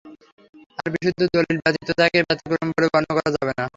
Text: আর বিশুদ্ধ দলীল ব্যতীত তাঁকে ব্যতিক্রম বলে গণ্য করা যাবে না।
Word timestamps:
আর 0.79 0.87
বিশুদ্ধ 0.93 1.21
দলীল 1.33 1.57
ব্যতীত 1.63 1.89
তাঁকে 1.99 2.19
ব্যতিক্রম 2.27 2.67
বলে 2.75 2.87
গণ্য 2.93 3.09
করা 3.17 3.29
যাবে 3.35 3.53
না। 3.59 3.65